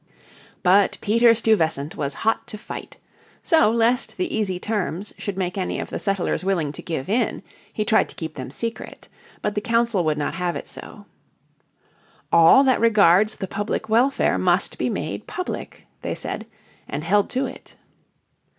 [0.63, 2.97] But Peter Stuyvesant was hot to fight.
[3.43, 7.43] So lest the easy terms should make any of the settlers willing to give in
[7.71, 9.09] he tried to keep them secret.
[9.43, 11.05] But the Council would not have it so.
[12.31, 16.47] "All that regards the public welfare must be made public," they said,
[16.89, 17.75] and held to it.